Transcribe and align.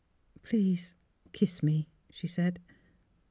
"Please 0.49 0.95
kiss 1.31 1.61
me," 1.61 1.87
she 2.09 2.25
said. 2.25 2.59